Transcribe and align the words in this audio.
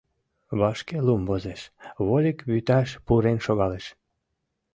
Вашке 0.59 0.97
лум 1.05 1.21
возеш, 1.29 1.61
вольык 2.05 2.39
вӱташ 2.49 2.89
пурен 3.05 3.37
шогалеш. 3.45 3.85